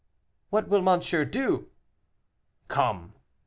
[0.49, 1.67] "What will monsieur do?"
[2.69, 3.13] "Come."